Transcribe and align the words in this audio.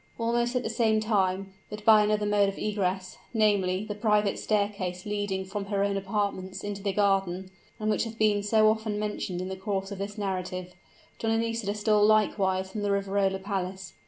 Almost 0.17 0.55
at 0.55 0.63
the 0.63 0.69
same 0.71 0.99
time, 0.99 1.53
but 1.69 1.85
by 1.85 2.03
another 2.03 2.25
mode 2.25 2.49
of 2.49 2.57
egress 2.57 3.19
namely, 3.35 3.85
the 3.85 3.93
private 3.93 4.39
staircase 4.39 5.05
leading 5.05 5.45
from 5.45 5.65
her 5.65 5.83
own 5.83 5.95
apartments 5.95 6.63
into 6.63 6.81
the 6.81 6.91
garden, 6.91 7.51
and 7.79 7.87
which 7.91 8.05
has 8.05 8.15
been 8.15 8.41
so 8.41 8.67
often 8.67 8.97
mentioned 8.97 9.41
in 9.41 9.47
the 9.47 9.55
course 9.55 9.91
of 9.91 9.99
this 9.99 10.17
narrative 10.17 10.73
Donna 11.19 11.37
Nisida 11.37 11.75
stole 11.75 12.03
likewise 12.03 12.71
from 12.71 12.81
the 12.81 12.89
Riverola 12.89 13.37
palace. 13.37 13.93